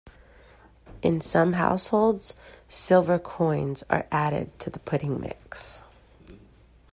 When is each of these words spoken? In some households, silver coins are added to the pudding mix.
In 1.03 1.21
some 1.21 1.53
households, 1.53 2.33
silver 2.67 3.19
coins 3.19 3.83
are 3.87 4.07
added 4.11 4.57
to 4.61 4.71
the 4.71 4.79
pudding 4.79 5.19
mix. 5.21 5.83